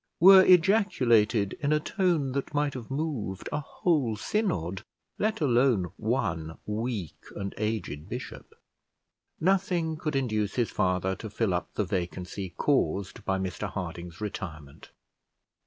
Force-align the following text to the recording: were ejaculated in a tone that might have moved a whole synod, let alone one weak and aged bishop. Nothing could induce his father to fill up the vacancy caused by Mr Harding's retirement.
were 0.19 0.43
ejaculated 0.45 1.53
in 1.59 1.71
a 1.71 1.79
tone 1.79 2.31
that 2.31 2.55
might 2.55 2.73
have 2.73 2.89
moved 2.89 3.47
a 3.51 3.59
whole 3.59 4.15
synod, 4.15 4.83
let 5.19 5.39
alone 5.39 5.91
one 5.95 6.57
weak 6.65 7.19
and 7.35 7.53
aged 7.57 8.09
bishop. 8.09 8.55
Nothing 9.39 9.97
could 9.97 10.15
induce 10.15 10.55
his 10.55 10.71
father 10.71 11.15
to 11.17 11.29
fill 11.29 11.53
up 11.53 11.75
the 11.75 11.85
vacancy 11.85 12.49
caused 12.49 13.23
by 13.25 13.37
Mr 13.37 13.69
Harding's 13.69 14.19
retirement. 14.19 14.89